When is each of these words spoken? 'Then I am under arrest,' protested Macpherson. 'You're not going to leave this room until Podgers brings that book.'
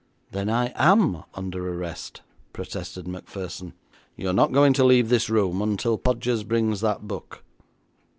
'Then 0.31 0.49
I 0.49 0.73
am 0.73 1.25
under 1.35 1.75
arrest,' 1.75 2.23
protested 2.53 3.07
Macpherson. 3.07 3.73
'You're 4.15 4.33
not 4.33 4.51
going 4.51 4.73
to 4.73 4.83
leave 4.83 5.09
this 5.09 5.29
room 5.29 5.61
until 5.61 5.99
Podgers 5.99 6.43
brings 6.43 6.81
that 6.81 7.07
book.' 7.07 7.43